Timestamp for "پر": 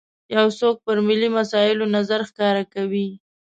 0.85-0.97